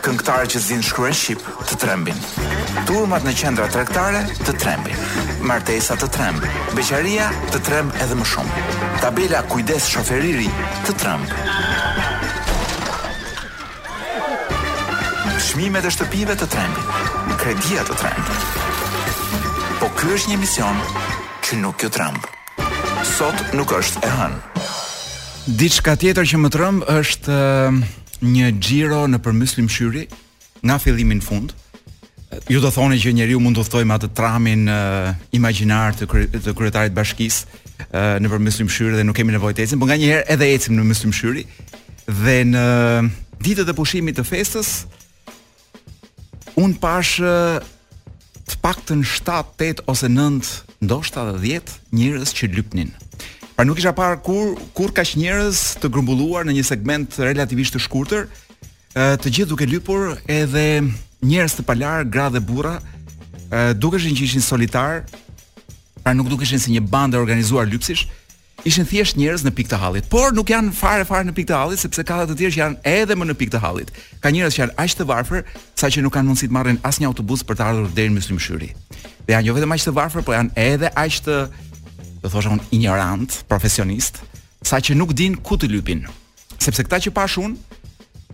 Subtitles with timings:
[0.05, 2.17] Këngëtarë që zinë shkruen Shqip të Trembin.
[2.89, 4.99] Turmat në qendra trektare të Trembin.
[5.49, 6.45] Martesa të Tremb.
[6.77, 8.65] Beqaria të Tremb edhe më shumë.
[9.01, 10.47] Tabela kujdes shoferiri
[10.85, 11.33] të Trëmb
[15.49, 17.03] Shmimet e shtëpive të Trembin.
[17.41, 20.81] Kredia të Trëmb Po kjo është një mision
[21.45, 22.33] që nuk jo Trëmb
[23.15, 24.61] sot nuk është e hënë.
[25.55, 27.77] Diçka tjetër që më tremb është ehm,
[28.33, 30.01] një xhiro në përmyslim shyri
[30.67, 31.53] nga fillimi në fund.
[32.51, 36.55] Ju do thoni që njeriu mund të ftojmë atë tramin uh, imagjinar të, kry të
[36.57, 37.45] kryetarit bashkisë
[37.85, 40.83] uh, në përmyslim shyri dhe nuk kemi nevojë të ecim, por nganjëherë edhe ecim në
[40.83, 41.45] përmyslim shyri.
[42.09, 42.65] Dhe në
[43.45, 44.73] ditët e pushimit të festës
[46.59, 47.61] un pash uh,
[48.49, 50.11] të paktën 7, 8 ose
[50.85, 52.89] ndoshta 10 njerëz që lypnin.
[53.55, 57.83] Pra nuk isha parë kur kur kaq njerëz të grumbulluar në një segment relativisht të
[57.85, 58.25] shkurtër,
[59.21, 60.65] të gjithë duke lypur edhe
[61.25, 62.77] njerëz të palar, gra dhe burra,
[63.81, 65.03] dukeshin që ishin solitar,
[66.03, 68.05] pra nuk dukeshin si një bandë organizuar lypsish,
[68.67, 71.57] ishin thjesht njerëz në pikë të hallit, por nuk janë fare fare në pikë të
[71.59, 73.93] hallit sepse ka të tjerë që janë edhe më në pikë të hallit.
[74.21, 75.43] Ka njerëz që janë aq të varfër
[75.79, 78.73] saqë nuk kanë mundësi të marrin asnjë autobus për të ardhur deri në Myslimshyri
[79.25, 81.35] dhe janë jo vetëm aq të varfër, por janë edhe aq të,
[82.23, 84.19] do thosha unë, ignorant, profesionist,
[84.65, 86.03] saqë nuk din ku të lypin.
[86.61, 87.55] Sepse kta që pash unë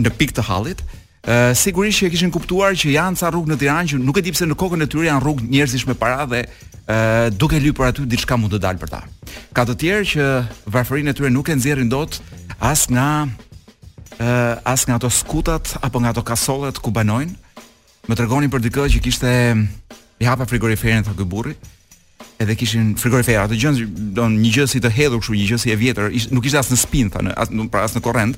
[0.03, 3.59] në pikë të hallit, uh, sigurisht që e kishin kuptuar që janë ca rrugë në
[3.61, 6.25] Tiranë që nuk e di pse në kokën e tyre janë rrugë njerëzish me para
[6.31, 9.01] dhe ë uh, duke lypur aty diçka mund të dalë për ta.
[9.55, 10.27] Ka të tjerë që
[10.75, 12.19] varfërinë e tyre nuk e nxjerrin dot
[12.71, 13.07] as nga
[14.19, 17.37] ë uh, as nga ato skutat apo nga ato kasollet ku banojnë.
[18.09, 19.31] Më tregonin për dikë që kishte
[20.21, 21.53] i hapa frigoriferin tha ky burri
[22.41, 23.79] edhe kishin frigorifer atë gjën
[24.17, 26.61] don një gjë si të hedhur kështu një gjë si e vjetër ish, nuk ishte
[26.61, 28.37] as në spin tha në as nuk pra as në korrent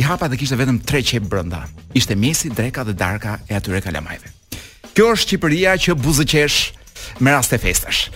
[0.00, 1.62] i hapa dhe kishte vetëm tre çep brenda
[1.98, 4.32] ishte mesi dreka dhe darka e atyre kalamajve
[4.94, 6.58] kjo është Shqipëria që buzëqesh
[7.22, 8.08] me raste festash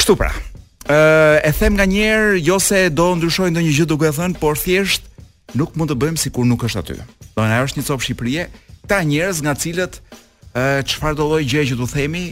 [0.00, 4.42] kështu pra ë e them nga njëherë jo se do ndryshoj ndonjë gjë duke thënë
[4.42, 5.06] por thjesht
[5.58, 8.48] nuk mund të bëjmë sikur nuk është aty do na është një copë Shqipërie
[8.90, 10.02] ta njerëz nga cilët
[10.90, 12.24] çfarë do lloj gjë që do themi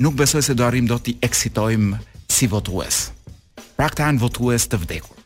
[0.00, 2.00] nuk besoj se do arrim do t'i eksitojmë
[2.32, 3.10] si votues.
[3.76, 5.16] Pra këta janë votues të vdekur.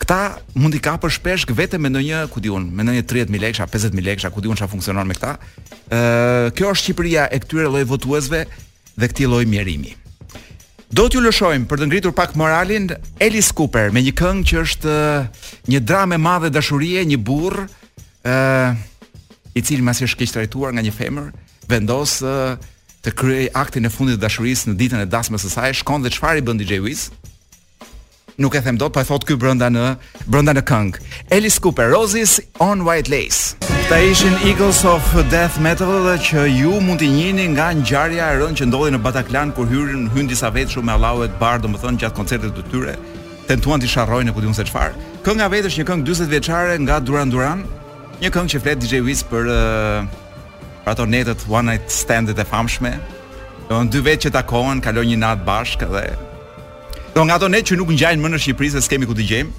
[0.00, 0.18] Këta
[0.58, 4.30] mund i kapësh shpesh vetëm me ndonjë, ku diun, me ndonjë 30000 lekësha, 50000 lekësha,
[4.32, 5.34] ku diun a funksionon me këta.
[5.92, 6.00] Ë,
[6.56, 8.44] kjo është Shqipëria e këtyre lloj votuesve
[9.00, 9.92] dhe këtij lloj mjerimi.
[10.90, 12.88] Do t'ju lëshojmë për të ngritur pak moralin
[13.22, 14.94] Elis Cooper me një këngë që është
[15.70, 17.68] një dramë e madhe dashurie, një burr
[18.26, 18.72] ë
[19.54, 21.30] i cili masi është keq trajtuar nga një femër,
[21.70, 22.18] vendos
[23.04, 26.12] të kryej aktin e fundit të dashurisë në ditën e dasmës së saj, shkon dhe
[26.12, 27.06] çfarë i bën DJ Wiz?
[28.40, 29.84] Nuk e them dot, po e thot këy brenda në
[30.26, 31.00] brenda në këngë.
[31.32, 33.56] Alice Cooper Roses on White Lace.
[33.90, 38.38] Ta ishin Eagles of Death Metal dhe që ju mund t'i njini nga gjarja e
[38.40, 41.72] rënd që ndodhi në Bataklan kur hyrën hyn disa vetë shumë me allauet barë dhe
[41.72, 42.96] më thënë gjatë koncertet të tyre
[43.50, 44.94] tentuan t'i sharrojnë e ku se qfarë
[45.26, 47.64] Kënga nga vetë është një këngë 20 veçare nga Duran Duran
[48.22, 50.06] një këngë që fletë DJ Wiz për uh,
[50.90, 52.90] ato netët one night standet e famshme.
[53.70, 56.04] Do dy vetë që takohen, kalojnë një natë bashkë dhe
[57.14, 59.50] do nga ato netë që nuk ngjajnë më në Shqipëri se s'kemi ku gjemë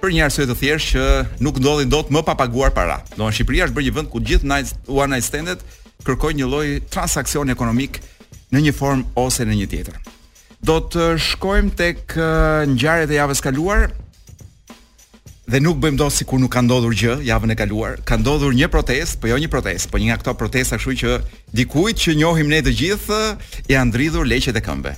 [0.00, 2.96] për një arsye të thjeshtë që nuk do dot më pa paguar para.
[3.14, 5.62] Do në Shqipëri është bërë një vend ku gjithë night one night standet
[6.06, 8.00] kërkojnë një lloj transaksioni ekonomik
[8.54, 10.02] në një formë ose në një tjetër.
[10.66, 13.86] Do të shkojmë tek eh, ngjarjet e javës kaluar,
[15.46, 17.96] dhe nuk bëjmë dot sikur nuk ka ndodhur gjë javën e kaluar.
[18.06, 21.18] Ka ndodhur një protestë, po jo një protestë, po një nga ato protesta, kështu që
[21.60, 23.18] dikujt që njohim ne të gjithë
[23.70, 24.96] i janë dridhur leqet e këmbëve.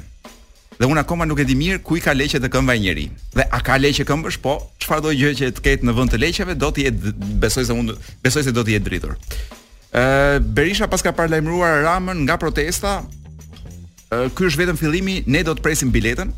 [0.78, 3.28] Dhe unë akoma nuk e di mirë ku i ka leqet e këmbëve ai njerëz.
[3.36, 4.36] Dhe a ka leqe këmbësh?
[4.44, 7.12] Po, çfarë do gjë që të ketë në vend të leqeve, do të jetë
[7.44, 9.16] besoj se unë besoj se do të jetë dridhur.
[9.92, 12.94] Ë Berisha pas ka parë lajmëruar Ramën nga protesta.
[14.12, 16.30] Ky është vetëm fillimi, ne do të presim biletën,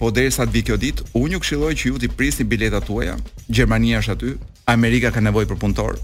[0.00, 3.18] po derisa të vi kjo ditë, unë ju këshilloj që ju të prisni biletat tuaja.
[3.52, 4.30] Gjermania është aty,
[4.72, 5.98] Amerika ka nevojë për punëtor.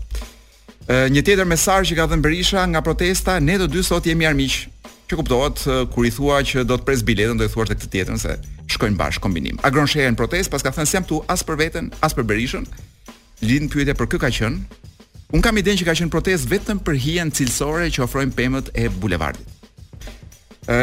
[1.13, 4.67] Një tjetër mesazh që ka dhënë Berisha nga protesta, ne të dy sot jemi armiq.
[5.07, 5.63] Që kuptohet
[5.95, 8.37] kur i thua që do të pres biletën, do i thuash këtë tjetën se
[8.75, 9.57] shkojnë bashkë kombinim.
[9.67, 12.67] Agron Sheja në protest, pas ka thënë sem tu as për veten, as për Berishën.
[13.47, 14.81] Lind pyetja për kë ka qenë?
[15.35, 18.91] Un kam idenë që ka qenë protest vetëm për hijen cilësore që ofrojnë pemët e
[18.91, 19.55] bulevardit.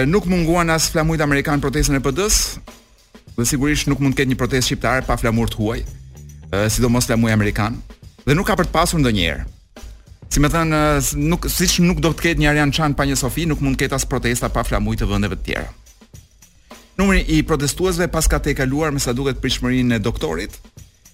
[0.07, 2.57] Nuk munguan as flamujt amerikan protestën e PD-s,
[3.37, 7.07] dhe sigurisht nuk mund të ketë një protestë shqiptare pa flamur të huaj, uh, sidomos
[7.09, 7.79] flamur amerikan,
[8.25, 9.45] dhe nuk ka për të pasur ndonjëherë.
[10.33, 10.81] Si më thënë,
[11.29, 13.85] nuk siç nuk do të ketë një Arian Chan pa një Sofi, nuk mund të
[13.85, 15.71] ketë as protesta pa flamuj të vendeve të tjera.
[16.97, 20.57] Numri i protestuesve pas ka tej kaluar me sa duket pritshmërinë e doktorit.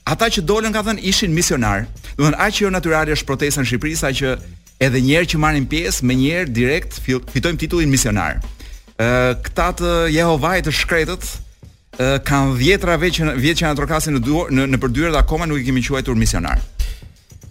[0.09, 1.85] Ata që dolën ka thënë ishin misionar.
[2.15, 4.33] Do të thonë aq jo natyralisht është protesta në Shqipëri sa që
[4.87, 8.39] edhe njerë që marrin pjesë, më njëherë direkt fitojmë titullin misionar.
[8.95, 11.27] Ë, këta të Jehovait të shkretët,
[12.23, 15.47] kam vjetra veç që vjet që janë trokasin në duar në në për dyert akoma
[15.49, 16.59] nuk i kemi quajtur misionar.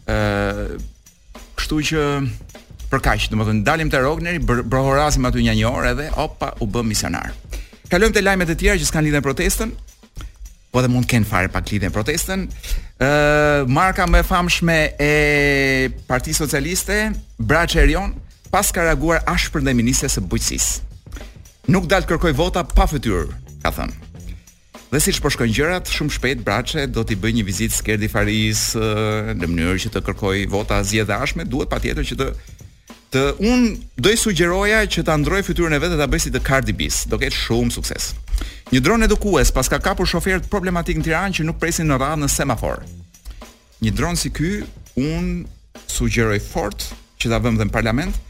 [0.08, 0.70] ë
[1.58, 2.02] Kështu që
[2.92, 7.32] për kaq, domethënë dalim te Rogneri, brohorasim aty një orë edhe opa u bë misionar.
[7.90, 9.70] Kalojmë te lajmet e tjera që s'kan lidhen protestën.
[10.70, 12.46] Po dhe mund të kenë fare pak lidhen protestën.
[13.02, 15.14] ë Marka më e famshme e
[16.08, 16.98] Partisë Socialiste,
[17.38, 18.12] Braçerion,
[18.50, 20.80] pas ka reaguar ashpër ndaj ministres së bujqësisë.
[21.68, 23.26] Nuk dal të kërkoj vota pa fytyrë,
[23.62, 24.07] ka thënë.
[24.88, 28.60] Dhe siç po shkojnë gjërat, shumë shpejt Braçe do t'i bëjë një vizitë Skerdi Faris
[28.76, 32.28] në mënyrë që të kërkojë vota zgjedhshme, duhet patjetër që të
[33.08, 33.66] të un
[34.04, 36.74] do i sugjeroja që ta ndroj fytyrën e vet dhe ta bëj si të Cardi
[36.76, 36.88] B.
[37.08, 38.10] Do ket shumë sukses.
[38.72, 42.20] Një dron edukues pas ka kapur shoferët problematik në Tiranë që nuk presin në radhë
[42.24, 42.82] në semafor.
[43.80, 44.50] Një dron si ky
[45.00, 45.44] un
[45.88, 48.20] sugjeroj fort që ta vëmë dhe në parlament,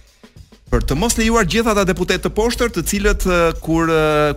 [0.68, 3.26] për të mos lejuar gjithë ata deputet të poshtër, të cilët
[3.64, 3.88] kur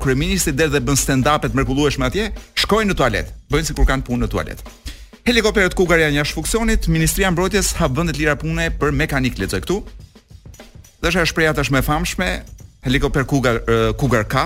[0.04, 2.30] kryeministri del dhe bën stand-up et mrekullueshme atje,
[2.64, 4.64] shkojnë në tualet, bëjnë sikur kanë punë në tualet.
[5.28, 9.60] Helikopterët Kugar janë jashtë funksionit, Ministria e Mbrojtjes ka vendet lira pune për mekanik lexo
[9.62, 9.80] këtu.
[11.02, 12.30] Dhe është shpreha është e famshme,
[12.88, 13.60] helikopter Kugar
[14.02, 14.46] Kugar ka,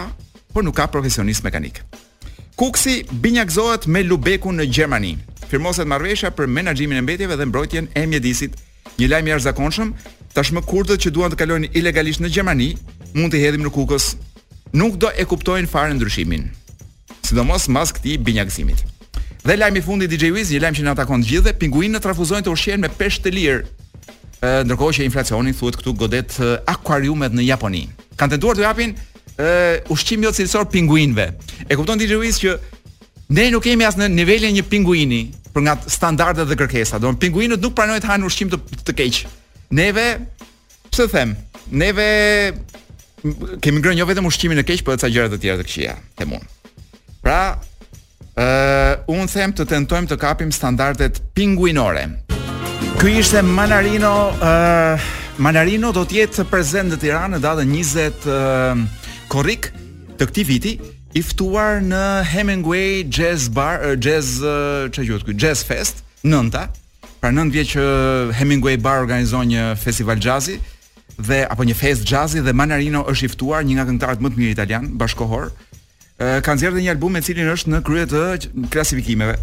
[0.53, 1.79] por nuk ka profesionist mekanik.
[2.59, 5.15] Kuksi binjakzohet me Lubeku në Gjermani.
[5.51, 8.55] Firmoset marrveshja për menaxhimin e mbetjeve dhe mbrojtjen e mjedisit.
[8.99, 9.89] Një lajm i jashtëzakonshëm
[10.35, 12.73] Tashmë kurdët që duan të kalojnë ilegalisht në Gjermani
[13.15, 14.09] mund të hedhim në kukës.
[14.75, 16.49] Nuk do e kuptojnë fare ndryshimin.
[17.23, 18.81] Sidomos mas këtij binjakzimit.
[19.45, 22.43] Dhe lajmi i fundit DJ Wiz, një lajm që na takon të gjithëve, pinguinët trafuzojnë
[22.43, 23.61] të ushqehen me peshë të lirë.
[24.67, 26.35] Ndërkohë që inflacioni thuhet këtu godet
[26.67, 27.85] akuariumet në Japoni.
[28.19, 28.91] Kan tentuar të japin
[29.39, 31.29] ë ushqim jo cilësor pinguinëve.
[31.71, 32.57] E kupton DJ Wiz që
[33.39, 35.23] ne nuk kemi as në nivelin e një pinguini
[35.55, 36.99] për nga standardet dhe kërkesa.
[36.99, 39.23] Domthon pinguinët nuk pranojnë të hanë ushqim të, të keq.
[39.71, 40.17] Neve
[40.91, 41.35] pse them?
[41.71, 42.53] Neve
[43.62, 45.94] kemi ngrënë jo vetëm ushqimin e keq, por edhe ca gjëra të tjera të këqija,
[46.19, 46.51] them unë.
[47.25, 47.39] Pra,
[48.35, 52.06] ë uh, un them të tentojmë të kapim standardet pinguinore.
[53.01, 58.29] Ky ishte Manarino, ë uh, Manarino do të jetë prezant në Tiranë në datën 20
[58.29, 58.85] uh,
[59.33, 59.71] korrik
[60.19, 60.75] të këtij viti,
[61.15, 62.03] i ftuar në
[62.33, 66.69] Hemingway Jazz Bar, uh, Jazz uh, çajut ky, Jazz Fest, nënta,
[67.25, 70.60] Pra 9 vjeç që uh, Hemingway Bar organizon një festival jazzi
[71.18, 74.42] dhe apo një fest jazzi dhe Manarino është i ftuar, një nga këngëtarët më të
[74.44, 75.48] mirë italian bashkohor.
[75.50, 78.19] Uh, ka nxjerrë një album me cilin është në krye të
[78.75, 79.39] klasifikimeve.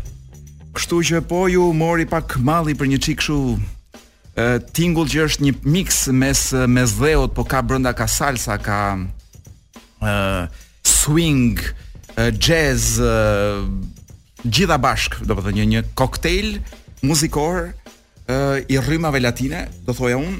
[0.78, 5.46] Kështu që po ju mori pak malli për një çik kështu uh, tingull që është
[5.48, 8.78] një mix mes mes dheut, po ka brenda ka salsa, ka
[10.04, 10.44] uh,
[10.86, 11.58] swing,
[12.14, 13.66] uh, jazz, uh,
[14.46, 16.52] gjitha bashk, domethënë po një një koktejl
[17.02, 17.72] muzikor
[18.30, 18.36] ë
[18.70, 20.38] i rrymave latine, do thoja un,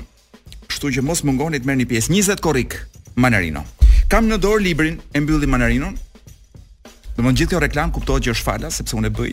[0.70, 2.76] kështu që mos mungoni të merrni pjesë 20 korrik
[3.18, 3.64] Manarino.
[4.10, 5.96] Kam në dorë librin e mbylli Manarinon.
[7.12, 9.32] Do të thonë gjithë kjo reklam kuptohet që është fala sepse unë e bëj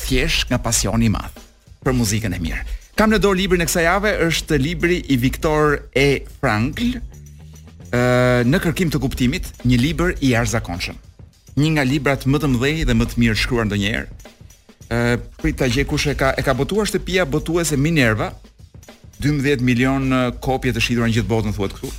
[0.00, 1.38] thjesht nga pasioni i madh
[1.84, 2.60] për muzikën e mirë.
[2.98, 6.26] Kam në dorë librin e kësaj jave, është libri i Viktor E.
[6.40, 6.98] Frankl,
[7.96, 10.98] ë në kërkim të kuptimit, një libër i jashtëzakonshëm.
[11.56, 14.30] Një nga librat më të mëdhenj dhe më të mirë shkruar ndonjëherë,
[14.90, 18.30] ë prit kush e ka e ka botuar shtëpia botuese Minerva
[19.22, 20.10] 12 milion
[20.42, 21.92] kopje të shitura në gjithë botën thuhet këtu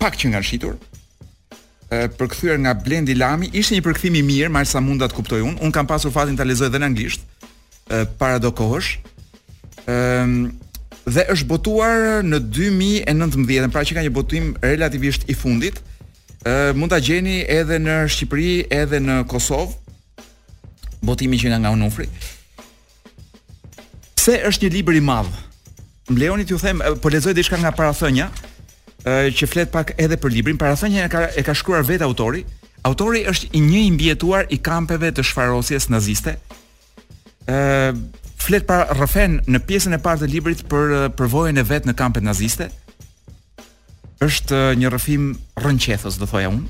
[0.00, 0.76] pak që nga shitur
[1.86, 5.36] E, përkthyer nga Blendi Lami ishte një përkthim i mirë më sa mund ta kuptoj
[5.46, 7.22] un un kam pasur fatin ta lexoj edhe në anglisht
[8.18, 8.88] para do kohësh
[9.86, 15.78] ë dhe është botuar në 2019 pra që ka një botim relativisht i fundit
[16.42, 18.50] ë mund ta gjeni edhe në Shqipëri
[18.82, 19.85] edhe në Kosovë
[21.06, 22.08] botimin që nga nga Onufri.
[24.18, 25.32] Pse është një libër i madh?
[26.10, 28.28] Mbleoni t'ju them, po lexoj diçka nga parathënia,
[29.06, 30.58] ë që flet pak edhe për librin.
[30.60, 32.44] Parathënia e ka e ka shkruar vetë autori.
[32.86, 36.36] Autori është i një i mbietuar i kampeve të shfarosjes naziste.
[37.46, 37.94] ë
[38.46, 42.22] flet para rrafen në pjesën e parë të librit për përvojën e vet në kampet
[42.26, 42.66] naziste
[44.26, 45.24] është një rrëfim
[45.60, 46.68] rrënqethës do thoja unë.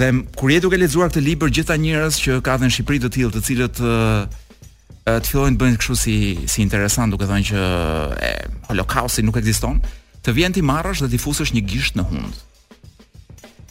[0.00, 3.30] Dhe kur je duke lexuar këtë libër gjithë njerëz që ka dhënë Shqipëri të tillë,
[3.36, 3.80] të cilët
[5.10, 6.14] të fillojnë të bëjnë kështu si
[6.48, 7.64] si interesant, duke thënë që
[8.16, 8.30] e,
[8.70, 9.80] Holokausti nuk ekziston,
[10.24, 12.40] të vjen ti marrësh dhe ti fusësh një gisht në hund.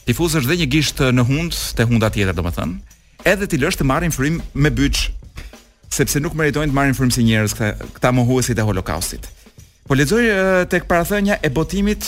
[0.06, 2.96] Ti dhe një gisht në hund te hunda tjetër, domethënë,
[3.26, 5.08] edhe ti lësh të marrin frym me byç
[5.90, 9.26] sepse nuk meritojnë të marrin frymë si njerëz këta, këta mohuesit e Holokaustit.
[9.86, 10.22] Po lexoj
[10.70, 12.06] tek parathënia e botimit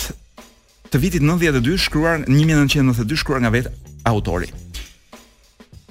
[0.92, 4.48] të vitit 92 shkruar 1992 shkruar nga vetë autori.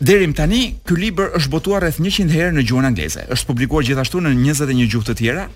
[0.01, 3.25] Derim tani, ky libër është botuar rreth 100 herë në gjuhën angleze.
[3.31, 5.47] Është publikuar gjithashtu në 21 gjuhë të tjera.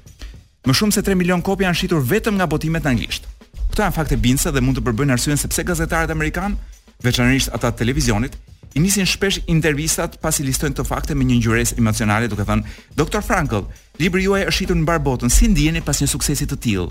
[0.65, 3.25] Më shumë se 3 milion kopje janë shitur vetëm nga botimet në anglisht.
[3.71, 6.57] Këto janë fakte bindëse dhe mund të përbëjnë arsyeën sepse gazetarët amerikan,
[7.05, 8.37] veçanërisht ata të televizionit,
[8.75, 13.23] i nisin shpesh intervistat pasi listojnë këto fakte me një ngjyrës emocionale, duke thënë: "Doktor
[13.25, 13.65] Frankl,
[13.99, 15.29] libri juaj është shitur në mbar botën.
[15.29, 16.87] Si ndiheni pas një suksesi të tillë?"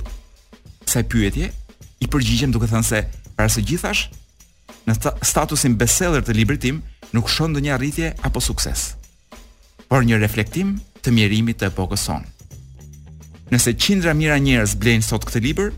[0.91, 1.53] Sa pyetje,
[2.03, 3.05] i përgjigjem duke thënë se
[3.37, 4.09] para së gjithash
[4.89, 6.83] në statusin bestseller të librit tim
[7.15, 8.93] nuk shon ndonjë arritje apo sukses,
[9.89, 12.27] por një reflektim të mjerimit të epokës sonë.
[13.53, 15.75] Nëse qindra mijëra njerëz blejnë sot këtë libër,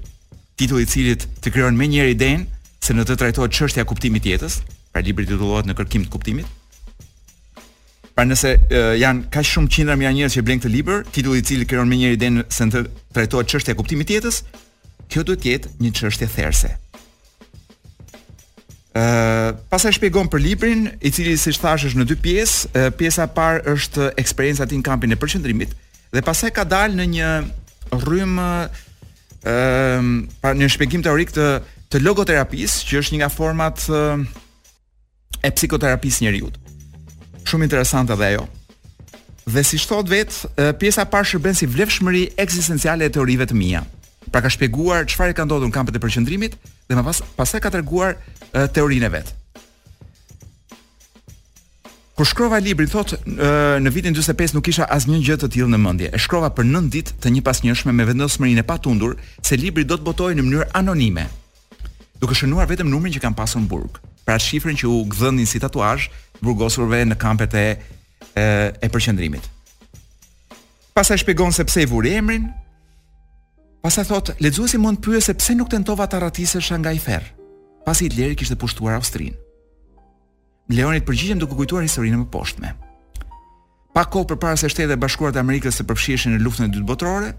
[0.58, 4.24] titulli i cilit të krijon më njëri idenë se në të trajtohet çështja e kuptimit
[4.24, 4.60] të jetës,
[4.92, 6.46] pra libri titullohet në kërkim të kuptimit.
[8.16, 8.54] Pra nëse
[8.96, 12.00] janë kaq shumë qindra mijëra njerëz që blejnë këtë libër, titulli i cili krijon më
[12.04, 12.86] njëri idenë se në të
[13.18, 14.40] trajtohet çështja e kuptimit të jetës,
[15.12, 16.72] kjo duhet të jetë një çështje therse,
[18.96, 22.86] Ë, pastaj shpjegon për librin, i cili siç thash është në dy pjesë.
[22.96, 25.74] Pjesa e parë është eksperjenca tim në kampin e përqendrimit
[26.14, 27.30] dhe pastaj ka dalë në një
[28.00, 28.50] rrym ë,
[30.40, 31.48] pa një shpjegim teorik të
[31.92, 33.98] të logoterapisë, që është një nga format e,
[35.46, 36.56] e psikoterapisë njerëzit.
[37.46, 38.46] Shumë interesante dhe ajo.
[39.46, 43.84] Dhe si shtot vetë, pjesa parë shërben si vlefshmëri eksistenciale e teorive të mija
[44.30, 46.54] pra ka shpjeguar çfarë ka ndodhur në kampet e përqendrimit
[46.88, 49.34] dhe më pas pasaj ka treguar uh, teorinë e vet.
[52.16, 55.80] Kur shkrova librin, thotë uh, në vitin 45 nuk kisha asnjë gjë të tillë në
[55.84, 56.08] mendje.
[56.16, 59.98] E shkrova për 9 ditë të një pasnjëshme me vendosmërinë e patundur se libri do
[60.00, 61.26] të botohej në mënyrë anonime.
[62.16, 65.60] Duke shënuar vetëm numrin që kam pasur në burg, pra shifrën që u gdhënin si
[65.60, 66.08] tatuazh
[66.40, 68.46] burgosurve në kampet e e,
[68.80, 69.44] e përqendrimit.
[70.96, 72.48] Pastaj shpjegon se pse i vuri emrin,
[73.86, 77.22] Pasi thot, lexuesi mund pyë se pse nuk tentova të ratisesha nga i ferr,
[77.86, 79.36] pasi Hitleri kishte pushtuar Austrinë.
[80.74, 82.72] Leonit përgjigjem duke kujtuar historinë më poshtme.
[83.94, 86.88] Pa kohë përpara se shtetet e Bashkuara të Amerikës të përfshiheshin në luftën e dytë
[86.88, 87.30] botërore,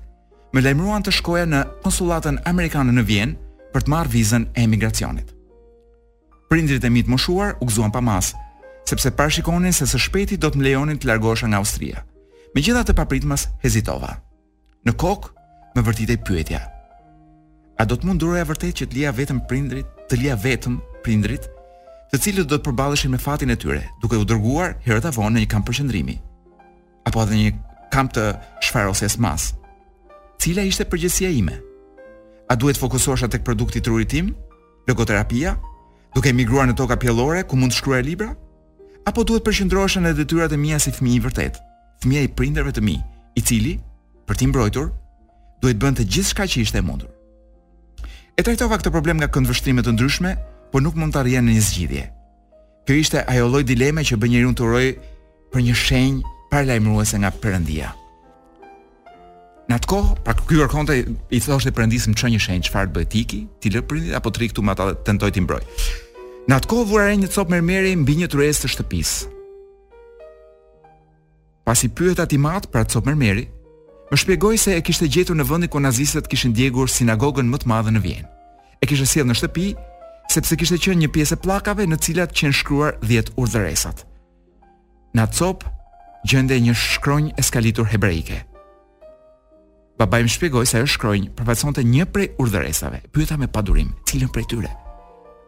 [0.56, 5.36] më lajmëruan të shkoja në konsullatën amerikane në Vjenë për të marrë vizën e emigracionit.
[6.48, 8.32] Prindrit e mi të moshuar u gëzuan pa mas,
[8.88, 12.08] sepse parashikonin se së shpejti do të më lejonin të largohesha nga Austria.
[12.56, 14.22] Megjithatë, papritmas hezitova.
[14.88, 15.36] Në kokë
[15.78, 16.62] më vërtit e pyetja.
[17.78, 21.46] A do të munduroja vërtet që të lija vetëm prindrit, të lija vetëm prindrit,
[22.12, 25.44] të cilët do të përbalëshin me fatin e tyre, duke u dërguar herët avon në
[25.44, 26.18] një kam përshëndrimi,
[27.06, 27.52] apo edhe një
[27.94, 28.24] kam të
[28.70, 29.52] shfarë ose smas.
[30.42, 31.60] Cila ishte përgjësia ime?
[32.50, 34.34] A duhet fokusosh atë produkti të rurit tim,
[34.90, 35.54] logoterapia,
[36.16, 38.32] duke emigruar në toka pjellore ku mund të shkruaj libra?
[39.08, 41.60] Apo duhet përqendrohesh në detyrat e mia si fëmijë i vërtet,
[42.04, 42.98] fëmia i prindërve të mi,
[43.38, 43.76] i cili
[44.28, 44.90] për ti mbrojtur
[45.64, 47.10] duhet bën të gjithë shka që ishte mundur.
[48.38, 50.34] E trajtova këtë problem nga këndvështrimet të ndryshme,
[50.72, 52.04] por nuk mund të arjen në një zgjidhje.
[52.88, 54.88] Kjo ishte ajo loj dileme që bë njëri unë të uroj
[55.54, 57.90] për një shenjë parlajmëruese nga përëndia.
[59.68, 60.96] Në atë kohë, pra kërë kërkonte
[61.36, 64.44] i thoshte përëndisëm që një shenjë farë të bëjt tiki, ti lë përëndit, apo të
[64.46, 65.62] rikëtu ma të tentoj të imbroj.
[66.48, 69.34] Në atë kohë, vura një copë mërmeri mbi një të të shtëpisë.
[71.68, 73.44] Pas i pyet ati matë pra copë mërmeri,
[74.12, 77.68] më shpjegoi se e kishte gjetur në vendin ku nazistët kishin djegur sinagogën më të
[77.68, 78.28] madhe në Vjenë.
[78.82, 79.66] E kishte sjellë në shtëpi
[80.32, 84.06] sepse kishte qenë një pjesë e pllakave në cilat qenë shkruar 10 urdhëresat.
[85.18, 85.66] Në atë cop
[86.28, 88.40] gjende një shkronjë e skalitur hebreike.
[90.00, 93.04] Babai më shpjegoi se ajo shkronjë përfaqësonte një prej urdhëresave.
[93.12, 94.72] Pyeta me padurim, cilën prej tyre?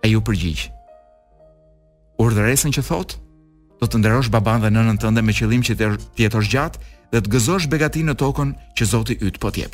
[0.04, 0.68] Ai u përgjigj.
[2.20, 3.16] Urdhëresën që thot,
[3.80, 6.80] do të nderosh baban dhe nënën tënde me qëllim që të jetosh gjatë
[7.12, 9.74] dhe të gëzosh begatin në tokën që Zoti yt po t'jep.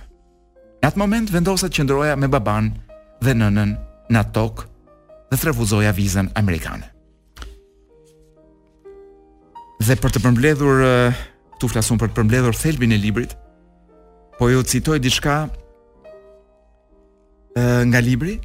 [0.84, 2.72] Në atë moment vendosa të qëndroja me baban
[3.24, 3.76] dhe nënën
[4.14, 4.68] në atë tokë
[5.32, 6.90] dhe të refuzoja vizën amerikane.
[9.84, 10.84] Dhe për të përmbledhur
[11.60, 13.32] tu flasun për të përmbledhur thelbin e librit,
[14.40, 15.36] po ju citoj diçka
[17.56, 18.38] nga libri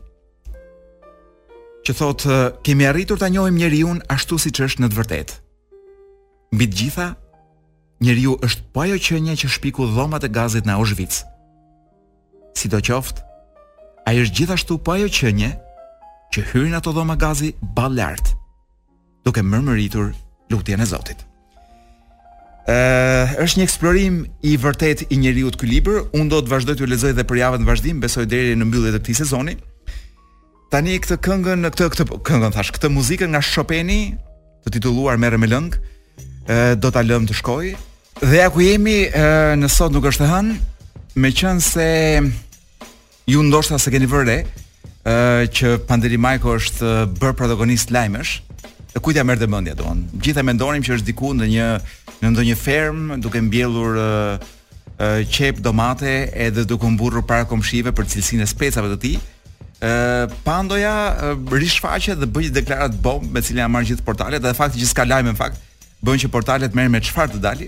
[1.86, 5.34] që thotë kemi arritur ta njohim njeriu ashtu siç është në të vërtetë.
[6.54, 7.06] Mbi të gjitha,
[8.00, 11.24] njeriu është po ajo qenie që shpiku dhomat e gazit në Auschwitz.
[12.56, 13.22] Sidoqoftë,
[14.08, 15.52] ai është gjithashtu po ajo qenie
[16.34, 18.00] që hyrin ato dhoma gazi ball
[19.24, 20.14] duke mërmëritur
[20.50, 21.26] lutjen e Zotit.
[22.68, 26.00] Ë, është një eksplorim i vërtet i njeriu të ky libër.
[26.16, 28.96] Unë do të vazhdoj të lexoj dhe për javën e vazhdim, besoj deri në mbylljet
[28.96, 29.54] e këtij sezoni.
[30.72, 33.90] Tani këtë këngën, këtë këtë këngën thash, këtë muzikën nga Chopin,
[34.62, 35.72] të titulluar Merre me lëng,
[36.46, 37.74] ë do ta lëm të shkojë
[38.20, 40.48] Dhe ja ku jemi e, në sot nuk është hën,
[41.16, 41.86] me qënë se
[43.32, 44.34] ju ndoshta se keni vërre,
[45.08, 45.14] e,
[45.56, 48.34] që Panderi Majko është bërë protagonist lajmësh,
[48.92, 51.70] e kujtja mërë dhe mëndja do Gjitha me ndonim që është diku në një,
[52.20, 58.10] në ndonjë ferm, duke mbjellur e, e, qep, domate, edhe duke mburru para komshive për
[58.12, 59.14] cilësin e specave të ti,
[59.80, 60.92] ë pandoja
[61.56, 65.08] rishfaqet dhe bëjë deklarat bomb me cilën ja marr gjithë portalet dhe fakti që s'ka
[65.08, 65.68] lajme në fakt
[66.04, 67.66] bën që portalet merren me çfarë të dali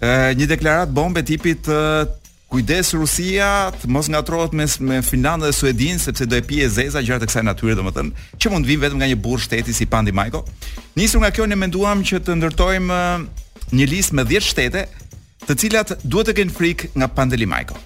[0.00, 2.08] një deklarat bombe tipit uh,
[2.50, 7.02] kujdes Rusia të mos ngatrohet mes me Finlandën dhe Suedin sepse do e pije zeza
[7.04, 8.10] gjëra të kësaj natyre domethënë.
[8.40, 10.44] që mund të vinë vetëm nga një burr shteti si Pandi Majko.
[10.96, 13.00] Nisur nga kjo ne menduam që të ndërtojmë
[13.76, 14.86] një listë me 10 shtete
[15.46, 17.76] të cilat duhet të kenë frikë nga Pandeli Majko.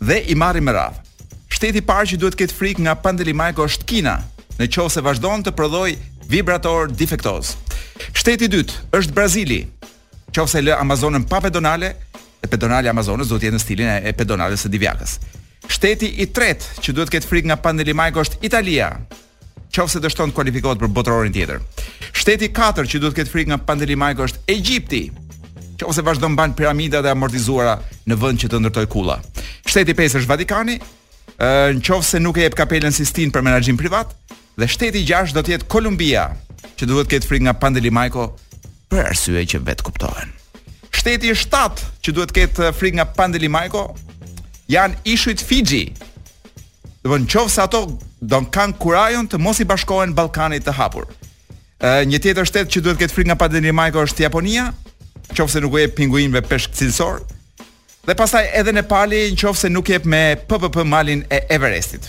[0.00, 1.00] Dhe i marrim me radhë.
[1.48, 4.18] Shteti i parë që duhet të ketë frikë nga Pandeli Majko është Kina,
[4.60, 5.96] në qoftë se vazhdon të prodhoj
[6.28, 7.56] vibrator defektoz.
[8.12, 9.60] Shteti i dytë është Brazili,
[10.34, 11.94] qofse lë Amazonën pa pedonale,
[12.42, 15.18] e pedonale Amazonës do të jetë në stilin e pedonales së Divjakës.
[15.66, 18.90] Shteti i tretë që duhet të ketë frikë nga Pandeli Majko është Italia.
[19.76, 21.60] Qofse dështon të kualifikohet për botërorin tjetër.
[22.16, 25.02] Shteti i katërt që duhet të ketë frikë nga Pandeli Majko është Egjipti.
[25.80, 27.74] Qofse vazhdon mban piramida dhe amortizuara
[28.08, 29.18] në vend që të ndërtoj kulla.
[29.68, 30.78] Shteti i pesë është Vatikani.
[31.40, 34.14] Në qofse nuk e jep kapelen Sistin për menaxhim privat
[34.56, 36.30] dhe shteti i gjashtë do të jetë Kolumbia,
[36.80, 38.30] që duhet të ketë frikë nga Pandeli Majko
[38.92, 40.32] për arsye që vetë kuptohen.
[40.96, 43.86] Shteti i shtatë që duhet ketë uh, frik nga Pandeli Majko
[44.72, 45.86] janë ishujt Fiji.
[47.06, 47.84] Do të thonë se ato
[48.26, 51.06] don kanë kurajon të mos i bashkohen Ballkanit të hapur.
[51.78, 54.68] Ë uh, një tjetër shtet që duhet ketë frik nga Pandeli Majko është Japonia,
[55.36, 57.24] nëse nuk u jep pinguinëve peshk cilësor.
[58.06, 62.06] Dhe pastaj edhe Nepali, nëse nuk jep me PPP malin e Everestit.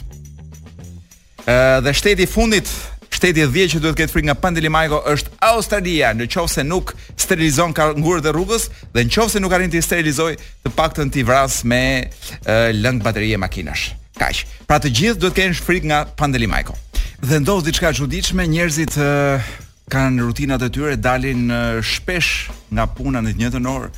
[1.48, 2.70] Ë uh, dhe shteti i fundit
[3.18, 6.62] Shteti i 10 që duhet të ketë frikë nga Pandeli Majko është Australia, në se
[6.64, 11.10] nuk sterilizon ka ngurët e rrugës dhe në se nuk arrin të sterilizoj të paktën
[11.12, 13.96] ti vras me uh, lëng baterie makinash.
[14.22, 14.46] Kaq.
[14.70, 16.78] Pra të gjithë duhet të kenë frikë nga Pandeli Majko.
[17.26, 19.50] Dhe ndodh diçka çuditshme, njerëzit uh,
[19.90, 23.90] kanë rutinat e tyre, dalin uh, shpesh nga puna në të njëjtën orë,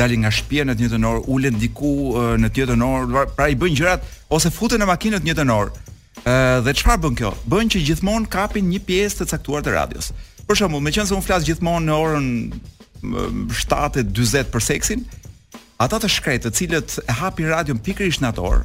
[0.00, 3.52] dalin nga shtëpia në të njëjtën orë, ulen diku uh, në të njëjtën orë, pra
[3.52, 5.80] i bëjnë gjërat ose futen në makinë në të njëjtën orë
[6.62, 7.30] dhe çfarë bën kjo?
[7.48, 10.12] Bën që gjithmonë kapin një pjesë të caktuar të radios.
[10.46, 15.06] Për shembull, meqense un flas gjithmonë në orën 7:40 për seksin,
[15.82, 18.64] ata të shkretë, të cilët e hapin radion pikërisht në atë orë,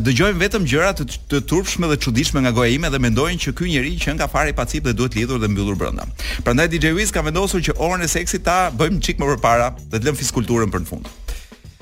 [0.00, 3.66] dëgjojmë vetëm gjëra të, të turpshme dhe çuditshme nga goja ime dhe mendojnë që ky
[3.74, 6.06] njerëz që nga fare i pacip dhe duhet lidhur dhe mbyllur brenda.
[6.46, 9.98] Prandaj DJ Wiz ka vendosur që orën e seksit ta bëjmë çik më përpara dhe
[10.00, 11.10] të lëmë fizikulturën për në fund.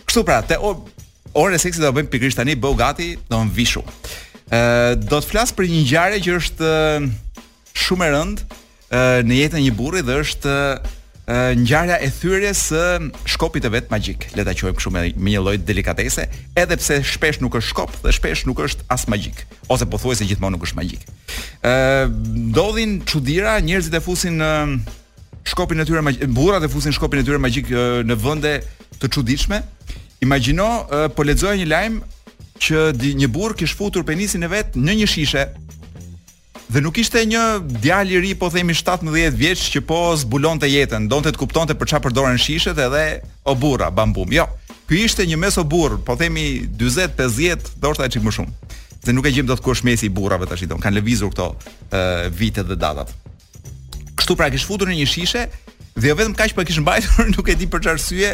[0.09, 3.85] Kështu pra, te orën e seksit do bëjmë pikërisht tani bëu gati, do të vishu
[4.52, 6.72] ë do të flas për një ngjarje që është
[7.85, 10.57] shumë e rëndë në jetën e një burri dhe është
[11.62, 12.80] ngjarja e thyrjes së
[13.33, 14.26] shkopit të vet magjik.
[14.37, 16.26] Le ta quajmë kështu me një lloj delikatese,
[16.61, 20.59] edhe pse shpesh nuk është shkop dhe shpesh nuk është as magjik, ose pothuajse gjithmonë
[20.59, 21.07] nuk është magjik.
[21.64, 22.11] ë
[22.52, 24.37] ndodhin çuditëra, njerëzit e fusin
[25.44, 27.72] shkopin e tyre magjik, burrat e fusin shkopin e tyre magjik
[28.04, 28.59] në vende
[29.00, 29.62] të çuditshme.
[30.24, 30.68] Imagjino
[31.16, 31.94] po lexoja një lajm
[32.60, 35.44] që di një burrë kishte futur penisin e vet në një shishe.
[36.72, 37.42] Dhe nuk ishte një
[37.82, 41.90] djalë i ri po themi 17 vjeç që po zbulonte jetën, donte të kuptonte për
[41.90, 43.04] çfarë përdoren shishet edhe
[43.44, 44.46] o burra, bambum Jo,
[44.88, 48.72] ky ishte një mes o burr, po themi 40-50, dorthaj çik më shumë.
[49.04, 50.80] Dhe nuk e gjem dot kush mesi i burrave tash i don.
[50.80, 51.50] Kan lëvizur këto
[52.34, 53.10] vite dhe datat.
[54.16, 55.42] Kështu pra kishte futur në një shishe
[56.00, 58.30] dhe jo vetëm kaq po kishte mbajtur, nuk e di për çfarë syje,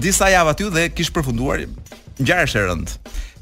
[0.00, 1.66] disa javë aty dhe kishte përfunduar.
[2.20, 2.94] Ngjarësh e rënd.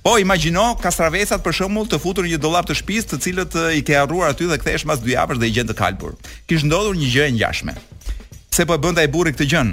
[0.05, 3.97] Po imagjino kastravecat për shembull të futur një dollap të shtëpisë, të cilët i ke
[3.99, 6.15] harruar aty dhe kthehesh pas dy javësh dhe i gjendë të kalbur.
[6.47, 7.75] Kish ndodhur një gjë e ngjashme.
[8.53, 9.73] Pse po e bënda e burri këtë gjën?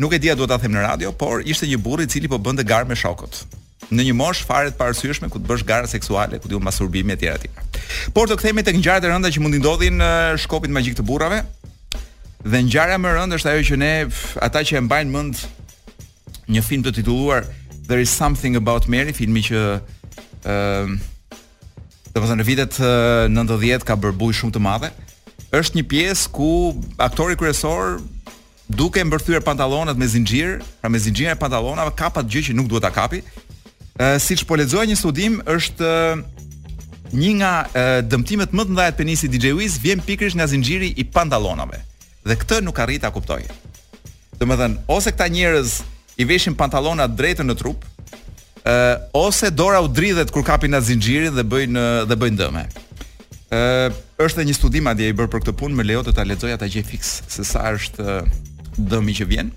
[0.00, 2.38] Nuk e dia duhet ta them në radio, por ishte një burr i cili po
[2.40, 3.40] bënte garë me shokut.
[3.90, 7.16] Në një mosh fare të parësyeshme ku të bësh garë seksuale, ku të masurbimi turbimin
[7.16, 8.10] e tjerë atij.
[8.14, 10.10] Por të kthehemi tek ngjarjet e rënda që mundi ndodhin në
[10.44, 11.40] shkopin magjik të burrave.
[12.44, 13.92] Dhe ngjarja më e rëndë është ajo që ne
[14.46, 15.42] ata që e mbajnë mend
[16.54, 17.44] një film të titulluar
[17.90, 19.58] There is something about Mary filmi që
[20.46, 20.92] ehm,
[22.14, 24.92] ëh uh, në vitet uh, 90 ka bërë buj shumë të madhe.
[25.50, 26.50] Është një pjesë ku
[27.02, 27.98] aktori kryesor
[28.70, 32.70] duke mbërthyer pantallonat me zinxhir, pra me zinxhirin e pantallonave ka pa gjë që nuk
[32.70, 33.24] duhet ta kapi.
[33.98, 36.22] Ë uh, siç po lexoj një studim është uh,
[37.10, 40.94] një nga uh, dëmtimet më të mëdha të penisit DJ Wiz vjen pikërisht nga zinxhiri
[40.94, 41.82] i pantallonave.
[42.22, 43.42] Dhe këtë nuk arrit Të kuptoj.
[44.38, 45.80] Domethën ose këta njerëz
[46.20, 47.86] i veshin pantallona drejtën në trup,
[48.60, 52.64] ë uh, ose dora u dridhet kur kapin atë zinxhirin dhe bëjnë dhe bëjnë dëme.
[53.50, 56.26] ë uh, është një studim atje i bërë për këtë punë, më lejo të ta
[56.28, 58.18] lexoj ata gjë fiks se sa është uh,
[58.76, 59.48] dëmi që vjen.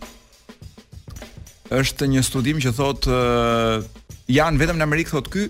[1.81, 3.83] Është një studim që thotë uh,
[4.31, 5.43] janë vetëm në Amerikë thotë ky,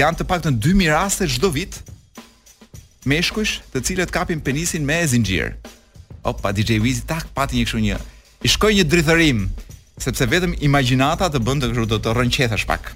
[0.00, 1.76] janë të paktën 2000 raste çdo vit
[3.04, 5.52] meshkush të cilët kapin penisin me zinxhir.
[6.24, 8.00] Opa, DJ Wizi tak pati një kështu një
[8.44, 9.44] i shkoi një drithërim
[10.00, 12.00] sepse vetëm imagjinata të bën të kështu
[12.50, 12.90] të pak.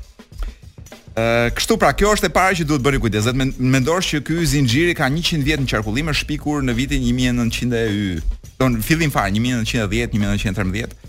[1.18, 3.26] Ëh, kështu pra, kjo është e para që duhet bëni kujdes.
[3.28, 7.78] Vetëm mendosh që ky zinxhiri ka 100 vjet në qarkullim, është shpikur në vitin 1900
[7.78, 8.34] e y.
[8.58, 11.04] Don fillim fare 1910, 1913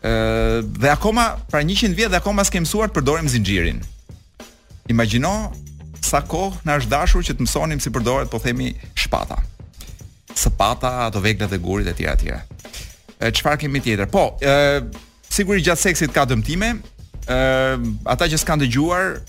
[0.00, 3.80] ë dhe akoma pra 100 vjet dhe akoma s'kem mësuar të përdorim zinxhirin.
[4.92, 5.50] Imagjino
[6.04, 9.36] sa kohë na është dashur që të mësonim si përdoret po themi shpata.
[10.36, 12.36] Sëpata, ato veglat e gurit etj etj.
[13.20, 14.08] Çfarë kemi tjetër?
[14.08, 15.08] Po, ë
[15.40, 16.72] sigurisht gjatë seksit ka dëmtime.
[17.30, 19.20] ë ehm, uh, ata që s'kan dëgjuar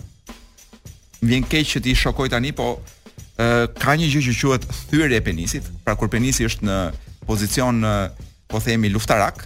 [1.22, 2.80] vjen keq që ti shokoj tani, po
[3.38, 6.78] ë uh, ka një gjë që quhet thyrje e penisit, pra kur penisi është në
[7.30, 8.08] pozicion uh,
[8.52, 9.44] po themi luftarak,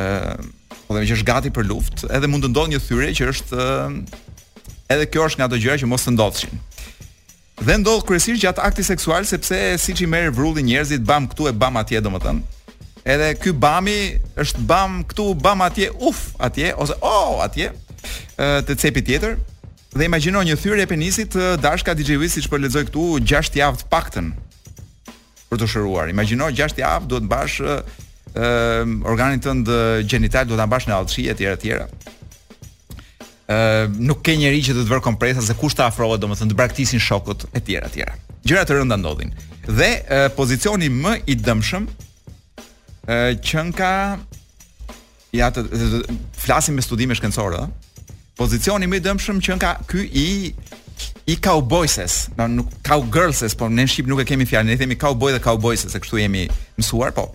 [0.00, 0.44] ë uh,
[0.86, 3.58] po themi që është gati për luftë, edhe mund të ndodhë një thyrje që është
[3.58, 3.98] uh,
[4.94, 6.62] edhe kjo është nga ato gjëra që mos të ndodhshin.
[7.64, 11.76] Dhe ndodh kryesisht gjatë aktit seksual sepse siçi merr vrullin njerëzit, bam këtu e bam
[11.80, 12.59] atje domethënë.
[13.04, 17.72] Edhe ky bami është bam këtu, bam atje, uf, atje ose oh, atje.
[18.36, 19.34] të te cepi tjetër.
[19.92, 23.80] Dhe imagjino një thyrje penisit të dashka DJ Wiz siç po lexoj këtu 6 javë
[23.82, 24.30] të paktën.
[25.50, 26.08] Për të shëruar.
[26.12, 27.78] Imagjino 6 javë duhet mbash ë
[29.10, 29.68] organin tënd
[30.08, 31.70] gjenital duhet ta mbash në allshi etj etj.
[33.50, 33.60] Ë
[33.98, 37.00] nuk ke njerëj që të të vër kompresa se kush ta afrohet domethënë të braktisin
[37.04, 38.06] shokut etj etj.
[38.46, 39.34] Gjëra të rënda ndodhin.
[39.68, 39.92] Dhe
[40.38, 41.84] pozicioni më i dëmshëm
[43.44, 43.92] qënka
[45.32, 45.64] ja të,
[46.36, 47.68] flasim me studime shkencore ëh
[48.40, 50.28] pozicioni më i dëmshëm qënka ky i
[51.30, 54.96] i cowboyses, na nuk cowgirlses, po ne në Shqipë nuk e kemi fjalën, ne themi
[54.98, 56.46] cowboy dhe cowboyses, se kështu jemi
[56.80, 57.28] mësuar, po.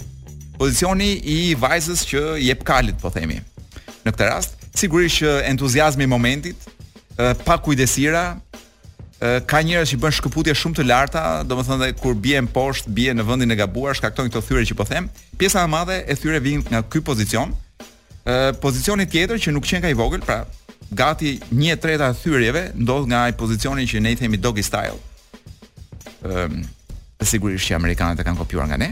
[0.60, 3.38] Pozicioni i vajzës që jep kalit, po themi.
[4.06, 6.68] Në këtë rast, sigurisht që entuziazmi i momentit,
[7.46, 8.26] pa kujdesira,
[9.22, 13.16] ka njerëz që bën shkëputje shumë të larta, domethënë dhe kur bien në poshtë, bien
[13.18, 15.08] në vendin e gabuar, shkaktojnë këto thyrje që po them.
[15.40, 17.56] Pjesa më e madhe e thyrjeve vijnë nga ky pozicion.
[18.28, 20.42] Ë pozicioni tjetër që nuk qen ka i vogël, pra
[20.92, 25.00] gati 1/3 e thyrjeve ndodh nga ai pozicioni që ne i themi doggy style.
[26.24, 26.62] Ë ehm,
[27.24, 28.92] sigurisht që amerikanët e kanë kopjuar nga ne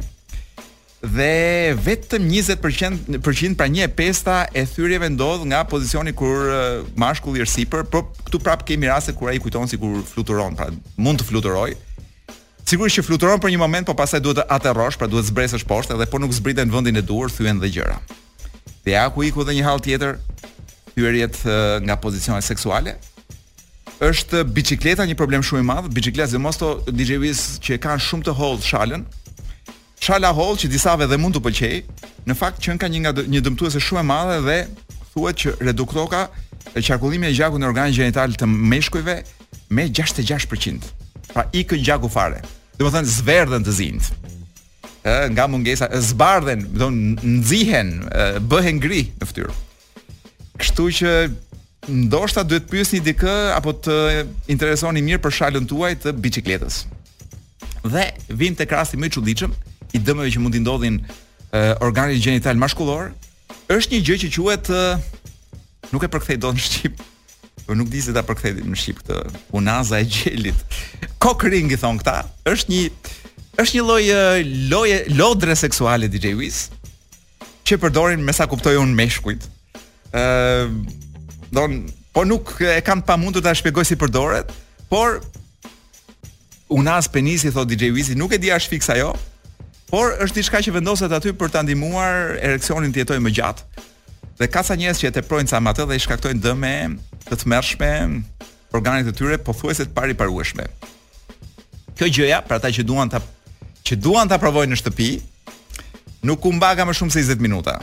[1.04, 6.48] dhe vetëm 20% përqind pra një e pesta e thyrjeve ndodh nga pozicioni kur
[6.96, 11.20] mashkulli është sipër, por këtu prap kemi raste kur ai kujton sikur fluturon, pra mund
[11.20, 11.74] të fluturoj.
[12.64, 15.98] Sigurisht që fluturon për një moment, por pastaj duhet të aterrosh, pra duhet zbresësh poshtë
[16.00, 17.98] dhe po nuk zbriten vendin e duhur, thyen dhe gjëra.
[18.86, 20.22] Dhe ja ku iku edhe një hall tjetër,
[20.96, 21.42] thyerjet
[21.84, 22.96] nga pozicione seksuale
[24.04, 26.58] është bicikleta një problem shumë i madh, bicikleta sidomos
[26.92, 29.04] DJ-vis që kanë shumë të hollë shalën,
[30.04, 31.78] Charla Hall që disave dhe mund të pëlqej,
[32.28, 34.56] në fakt që ka një nga një dëmtuese shumë e madhe dhe
[35.14, 36.26] thuhet që reduktoka
[36.76, 39.16] e qarkullimit e gjakut në organin gjinital të meshkujve
[39.72, 40.90] me 66%.
[41.32, 42.42] Pra ikën gjaku fare.
[42.76, 44.12] Do të thonë zverdhën të zinjt.
[45.08, 47.94] Ëh nga mungesa zbardhen, do të thonë nxihen,
[48.52, 49.56] bëhen gri në fytyrë.
[50.60, 51.14] Kështu që
[52.12, 53.98] ndoshta duhet të pyesni dikë apo të
[54.52, 56.84] interesoni mirë për shalën tuaj të biçikletës.
[57.88, 59.52] Dhe vim te krasi më i çuditshëm,
[59.94, 63.12] i dëmeve që mund të ndodhin uh, organit gjenital mashkullor,
[63.74, 65.02] është një gjë që quhet uh,
[65.94, 67.02] nuk e përkthej dot në shqip.
[67.64, 69.20] Po nuk di se ta përkthej në shqip këtë
[69.56, 70.80] unaza e gjelit.
[71.24, 72.18] Cock ring i thon këta,
[72.50, 72.86] është një
[73.62, 76.64] është një lloj loje lodre seksuale DJ Wiz
[77.70, 79.46] që përdorin me sa kuptoj unë meshkujt.
[79.46, 79.52] ë
[80.14, 80.70] Uh,
[81.50, 81.80] don,
[82.14, 84.46] po nuk e kam pa mundu të shpegoj si përdoret,
[84.86, 85.18] por
[86.70, 89.10] unaz penisi, thot DJ Wizi, nuk e di as fiksa jo,
[89.94, 93.84] por është diçka që vendoset aty për ta ndihmuar ereksionin të jetojë më gjatë.
[94.42, 96.72] Dhe ka sa njerëz që e teprojnë sa më atë dhe i shkaktojnë dëme
[97.28, 97.90] të tmerrshme
[98.74, 100.66] organit të tyre pothuajse të pariparueshme.
[101.94, 103.22] Kjo gjëja për ata që duan ta
[103.86, 105.10] që duan ta provojnë në shtëpi,
[106.26, 107.76] nuk u mbaka më shumë se 20 minuta.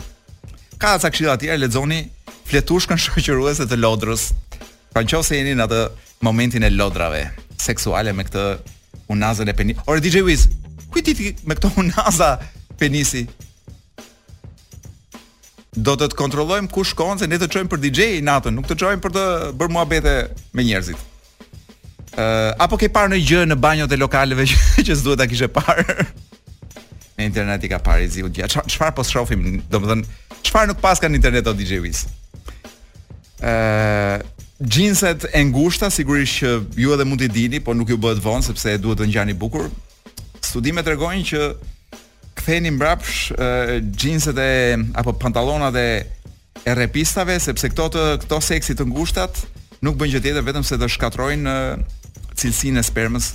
[0.82, 2.00] Ka ca këshilla të tjera, lexoni
[2.50, 4.32] fletushkën shoqëruese të lodrës.
[4.90, 5.84] Pra nëse jeni në atë
[6.26, 7.28] momentin e lodrave
[7.62, 8.46] seksuale me këtë
[9.14, 9.78] unazën e penis.
[9.86, 10.48] Ore DJ Wiz,
[10.90, 10.98] Ku
[11.46, 12.36] me këto unaza
[12.78, 13.26] penisi?
[15.70, 18.76] Do të të kontrollojmë ku shkon se ne të çojmë për DJ natën, nuk të
[18.82, 19.22] çojmë për të
[19.60, 20.14] bërë muhabete
[20.56, 20.98] me njerëzit.
[22.10, 25.28] Ë uh, apo ke parë në gjë në banjot e lokaleve që, që s'duhet ta
[25.30, 26.06] kishe parë?
[27.20, 28.48] Në internet i ka parë Izi Udja.
[28.50, 32.06] Çfarë po shohim, domethënë, çfarë nuk pas kanë internet o DJ Wiz?
[33.38, 34.28] Ë uh,
[34.60, 38.44] Jeanset e ngushta sigurisht që ju edhe mund t'i dini, por nuk ju bëhet vonë
[38.44, 39.70] sepse duhet të ngjani bukur
[40.50, 41.42] studime tregojnë që
[42.40, 48.88] ktheheni mbrapsh xhinset jeanset e apo pantallonat e rrepistave sepse këto të këto seksi të
[48.90, 49.42] ngushtat
[49.86, 51.54] nuk bën gjë tjetër vetëm se të shkatrojnë
[52.40, 53.30] cilësinë e spermës,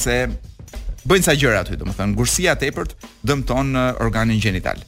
[0.00, 0.16] se
[1.08, 2.92] bëjnë sa gjëra aty, domethënë ngushësia tepërt
[3.26, 3.72] dëmton
[4.04, 4.78] organin gjinital.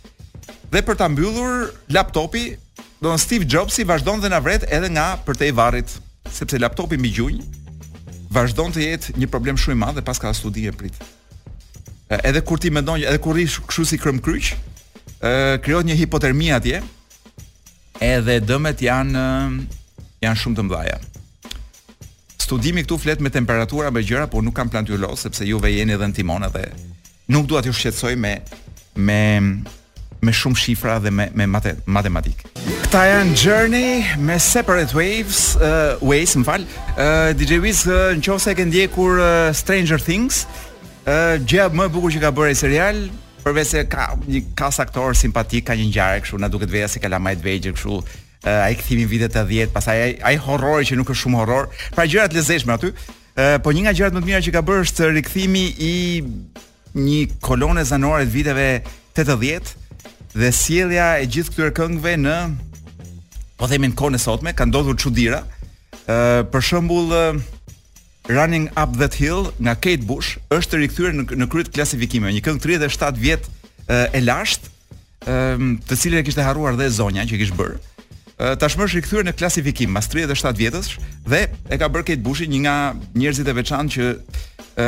[0.73, 2.55] Dhe për ta mbyllur laptopi,
[3.03, 5.90] domon Steve Jobsi vazhdon dhe na vret edhe nga përtej varrit,
[6.33, 7.51] sepse laptopi mbi gjunjë
[8.35, 10.97] vazhdon të jetë një problem shumë i madh dhe paska studie prit
[12.09, 14.53] edhe kur ti mendon edhe kur rish kështu si krem kryq,
[15.25, 16.83] ë krijohet një hipotermi atje.
[18.03, 19.21] Edhe dëmet janë
[20.25, 20.97] janë shumë të mëdha.
[22.45, 25.95] Studimi këtu flet me temperatura me gjëra, por nuk kam plan tyrlos sepse juve jeni
[25.97, 26.67] edhe në timon edhe
[27.33, 28.35] nuk dua t'ju shqetësoj me
[29.01, 29.21] me
[30.25, 32.43] me shumë shifra dhe me me mate, matematik.
[32.85, 36.64] Këta janë Journey me Separate Waves, uh, Waves, më fal.
[36.95, 40.45] Uh, DJ Wiz, uh, nëse e ke ndjekur uh, Stranger Things,
[41.07, 42.99] ë më e bukur që ka bërë ai serial
[43.45, 47.01] përveç se ka një kas aktor simpatik, ka një ngjarje kështu, na duket veja se
[47.03, 47.99] ka lajmë të vegjël kështu,
[48.49, 52.07] ai kthimi në vitet e pastaj ai ai horror që nuk është shumë horror, pra
[52.09, 52.93] gjërat lezeshme aty.
[53.37, 55.95] ë po një nga gjërat më të mira që ka bërë është rikthimi i
[56.97, 58.67] një kolone zanore të viteve
[59.19, 59.75] 80
[60.38, 62.37] dhe sjellja e gjithë këtyre këngëve në
[63.59, 65.43] po themin kohën e sotme ka ndodhur çudira.
[66.09, 67.11] Ëh për shembull
[68.28, 72.62] Running Up That Hill nga Kate Bush është rikthyer në në kryet klasifikimeve, një këngë
[72.88, 73.48] 37 vjet
[73.87, 77.80] e, e lasht, e, ehm, të cilën e kishte harruar dhe zonja që kishte bërë.
[78.34, 80.88] Tashmë është rikthyer në klasifikim mas 37 vjetës
[81.30, 82.72] dhe e ka bërë Kate Bushi një nga
[83.14, 84.06] njerëzit e veçantë që
[84.82, 84.87] e,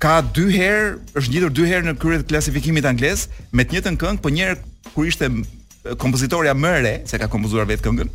[0.00, 0.86] ka dy herë,
[1.18, 4.94] është ngjitur dy herë në kryet klasifikimit angles, me të njëjtën këngë, por një herë
[4.94, 5.28] kur ishte
[6.00, 8.14] kompozitorja më re, se ka kompozuar vetë këngën,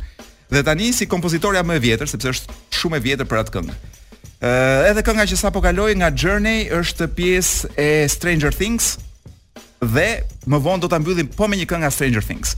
[0.50, 3.78] dhe tani si kompozitorja më e vjetër, sepse është shumë e vjetër për atë këngë.
[4.36, 8.98] Uh, edhe kënga që sa po kaloi nga Journey është pjesë e Stranger Things
[9.80, 10.04] dhe
[10.52, 12.52] më vonë do ta mbyllim po me një këngë nga Stranger Things.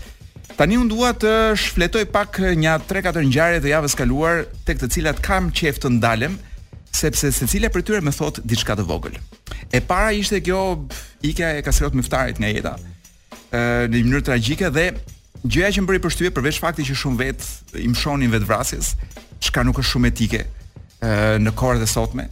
[0.58, 1.30] Tani unë dua të
[1.62, 6.34] shfletoj pak një 3-4 ngjarje të javës kaluar tek të cilat kam qejf të ndalem
[6.98, 9.14] sepse secila prej tyre më thot diçka të vogël.
[9.70, 10.58] E para ishte kjo
[11.28, 12.74] ikja e kasirot myftarit nga jeta.
[13.54, 14.88] Ë uh, në një mënyrë tragjike dhe
[15.46, 18.96] gjëja që më bëri përshtypje përveç fakti që shumë vet i mshonin vetvrasjes,
[19.46, 20.42] çka nuk është shumë etike
[21.02, 22.24] në kohën e sotme,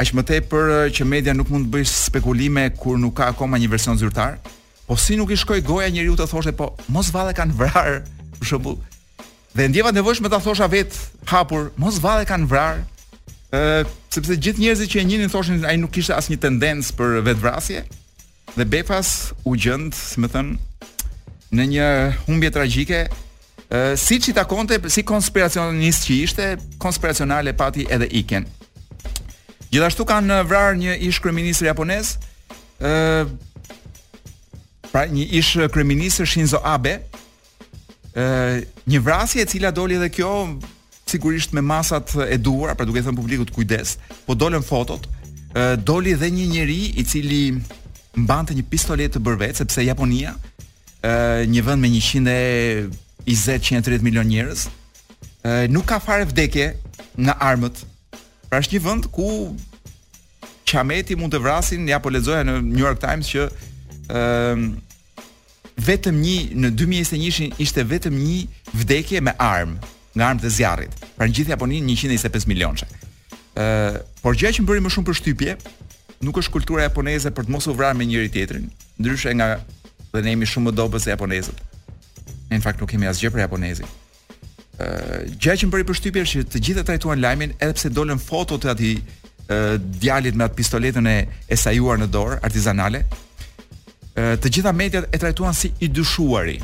[0.00, 3.68] aq më tepër që media nuk mund të bëjë spekulime kur nuk ka akoma një
[3.72, 4.38] version zyrtar.
[4.86, 8.00] Po si nuk i shkoi goja njeriu të thoshte po mos valle kanë vrar,
[8.40, 8.78] për shembull.
[9.54, 10.94] Dhe ndjeva nevojshme ta thosha vet
[11.26, 12.82] hapur, mos valle kanë vrar,
[13.52, 17.84] ë sepse gjithë njerëzit që e njihnin thoshin ai nuk kishte asnjë tendencë për vetvrasje.
[18.56, 20.52] Dhe Befas u gjend, si më thën,
[21.54, 21.88] në një
[22.26, 23.04] humbje tragjike
[23.96, 26.46] si që takonte, si konspiracionist që ishte,
[26.82, 28.46] konspiracionale pati edhe iken.
[29.70, 32.16] Gjithashtu kanë vrarë një ish kreminisër japonez,
[32.82, 33.28] ë
[34.90, 36.96] pra një ish kreminisër Shinzo Abe,
[38.14, 38.24] ë
[38.90, 40.32] një vrasje e cila doli edhe kjo
[41.10, 45.06] sigurisht me masat e duhura, pra duke thënë publikut kujdes, po dolën fotot,
[45.54, 47.40] ë doli edhe një njeri i cili
[48.18, 50.34] mbante një pistolet të bërvet, sepse Japonia
[51.06, 54.66] ë një vend me 100 20-130 milion njerëz,
[55.44, 56.72] ë nuk ka fare vdekje
[57.20, 57.82] nga armët.
[58.48, 59.30] Pra është një vend ku
[60.68, 63.48] çameti mund të vrasin, ja po lexoja në New York Times që
[64.08, 64.54] ë
[65.80, 68.42] vetëm një në 2021 ishte vetëm një
[68.82, 69.78] vdekje me armë,
[70.18, 70.98] nga armët e zjarrit.
[71.16, 72.86] Pra në gjithë Japoninë 125 milionësh.
[73.56, 75.54] ë por gjëja që më bëri më shumë përshtypje
[76.22, 78.68] nuk është kultura japoneze për të mos u vrarë me njëri tjetrin,
[79.00, 79.56] ndryshe nga
[80.12, 81.58] dhe ne jemi shumë më dobës e japonezët.
[82.50, 83.90] Ne në fakt nuk kemi asgjë për japonezin.
[84.80, 84.86] Ë,
[85.38, 88.72] gjaja që më bëri është që të gjithë trajtuan lajmin, edhe pse dolën foto të
[88.74, 88.94] atij
[89.50, 89.60] ë
[90.02, 91.14] djalit me atë pistoletën e,
[91.52, 93.04] e sajuar në dorë, artizanale.
[94.18, 96.58] Ë, të gjitha mediat e trajtuan si i dyshuari.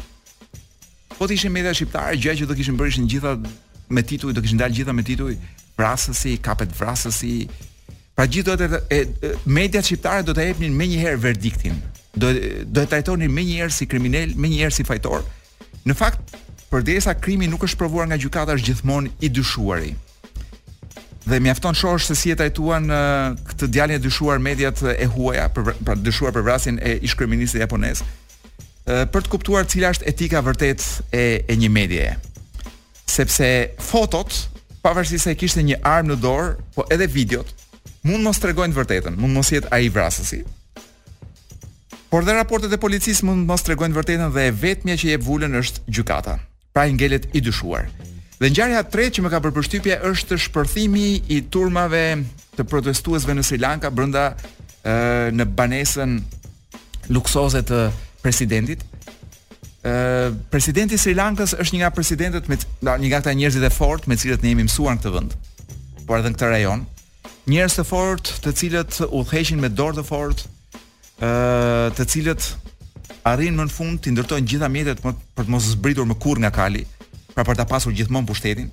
[1.17, 3.37] Po të ishin media shqiptare, gjaja që do kishin bërë ishin gjitha
[3.97, 5.37] me tituj, do kishin dalë gjitha me tituj,
[5.79, 7.35] vrasësi, kapet vrasësi.
[8.17, 9.03] Pra gjithë do të e,
[9.47, 11.79] media shqiptare do të japnin më njëherë verdiktin.
[12.17, 12.35] Do
[12.75, 15.23] do të trajtonin më si kriminal, më si fajtor.
[15.87, 16.33] Në fakt,
[16.73, 19.93] përderisa krimi nuk është provuar nga gjykata është gjithmonë i dyshuari.
[21.27, 22.89] Dhe mjafton shohësh se si e trajtuan
[23.47, 28.03] këtë djalin e dyshuar mediat e huaja për pra dyshuar për vrasin e ish-kriminalistit japonez.
[28.87, 30.83] për të kuptuar cila është etika vërtet
[31.23, 32.11] e e një medie.
[33.11, 33.49] Sepse
[33.89, 34.31] fotot,
[34.83, 37.49] pavarësisht se kishte një armë në dorë, po edhe videot
[38.07, 40.45] mund mos tregojnë të vërtetën, mund mos jetë ai vrasësi.
[42.09, 45.57] Por dhe raportet e policisë mund mos tregojnë vërtetën dhe e vetmja që jep vulën
[45.61, 46.37] është gjykata.
[46.77, 47.89] Pra i ngelet i dyshuar.
[48.39, 52.05] Dhe ngjarja e tretë që më ka bërë përshtypje është shpërthimi i turmave
[52.57, 54.29] të protestuesve në Sri Lanka brenda
[55.35, 56.15] në banesën
[57.17, 57.87] luksoze të
[58.23, 58.87] presidentit.
[59.83, 63.77] ë Presidenti i Sri Lankës është një nga presidentët me një nga ata njerëzit e
[63.81, 65.35] fortë me të cilët ne jemi mësuar në këtë vend,
[66.07, 66.83] por edhe në këtë rajon.
[67.51, 70.43] Njerëz të fortë, të cilët udhëheqin me dorë të fortë,
[71.19, 72.47] të cilët
[73.27, 76.41] arrin më në fund të ndërtojnë gjitha mjetet më, për të mos zbritur më kurrë
[76.45, 76.83] nga kali,
[77.35, 78.71] pra për ta pasur gjithmonë pushtetin.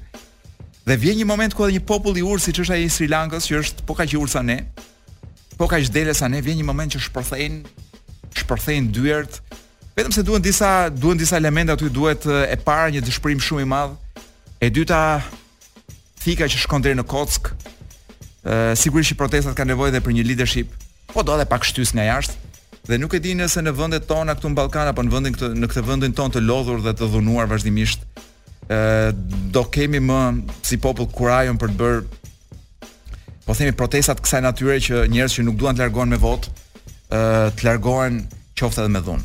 [0.84, 3.08] Dhe vjen një moment ku edhe një popull i urë siç është ai i Sri
[3.08, 4.60] Lankës, që është po kaq i sa ne,
[5.58, 7.64] po kaq dele sa ne, vjen një moment që shpërthejnë,
[8.36, 9.40] shpërthejnë dyert,
[9.96, 13.70] vetëm se duhen disa duhen disa elemente aty duhet e para një dëshpërim shumë i
[13.72, 13.96] madh,
[14.60, 15.00] e dyta
[16.20, 17.54] fika që shkon deri në Kock.
[18.44, 20.72] Ë sigurisht që protestat kanë nevojë edhe për një leadership.
[20.72, 24.08] Ë po do edhe pak shtys nga jashtë dhe nuk e di nëse në vendet
[24.10, 26.94] tona këtu në Ballkan apo në vendin këtu në këtë vendin ton të lodhur dhe
[26.98, 28.04] të dhunuar vazhdimisht
[28.70, 29.12] ë
[29.54, 30.20] do kemi më
[30.68, 32.92] si popull kurajon për të bërë
[33.48, 36.54] po themi protestat kësaj natyre që njerëz që nuk duan të largohen me votë
[37.12, 37.22] ë
[37.60, 38.22] të largohen
[38.60, 39.24] qoftë edhe me dhunë.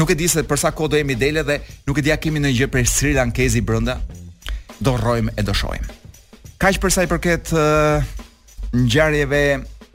[0.00, 2.18] Nuk e di se për sa kohë do jemi dele dhe nuk e di a
[2.18, 3.98] kemi në gjë për Sri Lankezi brenda.
[4.82, 5.84] Do rrojmë e do shohim.
[6.58, 7.52] Kaq për sa i përket
[8.82, 9.42] ngjarjeve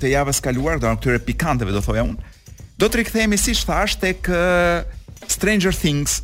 [0.01, 2.33] të javës kaluar, do në këtyre pikanteve do thoja unë.
[2.77, 4.29] Do të rikthehemi si thash tek
[5.27, 6.19] Stranger Things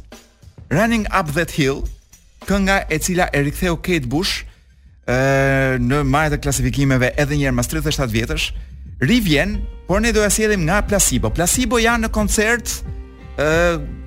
[0.69, 1.81] Running Up That Hill,
[2.45, 4.43] kënga e cila e riktheu Kate Bush
[5.07, 8.47] uh, në majët e klasifikimeve edhe njerë mas 37 vjetësh,
[9.03, 9.57] rivjen,
[9.87, 11.31] por ne do e sjedhim nga Placebo.
[11.33, 12.77] Placebo janë në koncert
[13.39, 13.51] e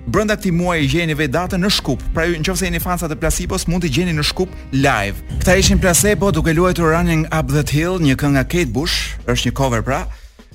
[0.07, 2.03] brenda këtij muaji gjeni vetë datën në Shkup.
[2.14, 5.19] Pra ju nëse jeni fansa të Placebos mund të gjeni në Shkup live.
[5.42, 9.51] Kta ishin Placebo duke luajtur Running Up That Hill, një këngë nga Kate Bush, është
[9.51, 10.05] një cover pra.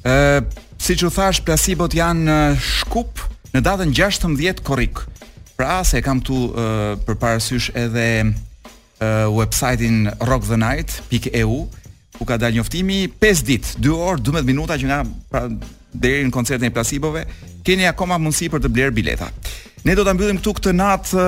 [0.08, 0.46] Ë,
[0.82, 2.38] siç u thash, Placebo janë në
[2.80, 3.20] Shkup
[3.56, 5.04] në datën 16 korrik.
[5.60, 8.32] Pra se kam këtu uh, për parasysh edhe
[9.04, 11.60] uh, rockthenight.eu
[12.18, 15.46] ku ka dalë njoftimi 5 ditë, 2 orë, 12 minuta që nga pra
[15.92, 17.26] deri në koncertin e Placebove
[17.68, 19.30] keni akoma mundësi për të bler bileta.
[19.86, 21.26] Ne do ta mbyllim këtu këtë natë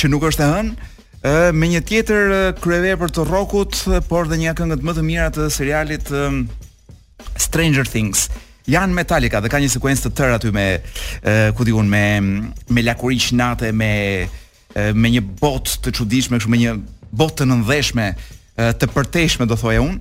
[0.00, 4.78] që nuk është e hënë me një tjetër kryevepër të rockut, por dhe një këngë
[4.86, 6.10] më të mira të serialit
[7.42, 8.26] Stranger Things.
[8.70, 10.66] Jan Metallica dhe ka një sekuencë të tërë aty me
[11.56, 12.04] ku diun me
[12.76, 13.92] me lakuriç natë me
[14.94, 16.74] me një botë të çuditshme, kështu me një
[17.16, 18.06] botë të nëndhëshme,
[18.80, 20.00] të përtejshme do thoja unë,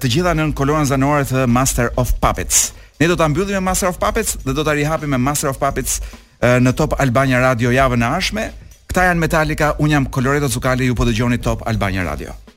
[0.00, 2.68] të gjitha nën kolonën zanore të Master of Puppets.
[3.00, 5.58] Ne do ta mbyllim me Master of Puppets dhe do ta rihapim me Master of
[5.62, 6.00] Puppets
[6.42, 8.48] në Top Albania Radio javën e ardhshme.
[8.90, 12.47] Kta janë Metallica, un jam Coloreto Zucali ju po dëgjoni Top Albania Radio.